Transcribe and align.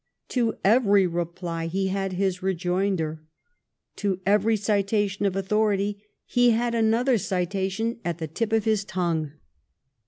To 0.29 0.57
every 0.63 1.05
reply 1.05 1.67
he 1.67 1.89
had 1.89 2.13
his 2.13 2.41
rejoinder; 2.41 3.21
to 3.97 4.19
every 4.25 4.55
citation 4.57 5.27
oi 5.27 5.37
authority 5.37 6.03
he 6.25 6.49
had 6.49 6.73
another 6.73 7.19
citation 7.19 7.99
at 8.03 8.17
the 8.17 8.27
tip 8.27 8.51
of 8.51 8.65
his 8.65 8.83
tongue. 8.83 9.33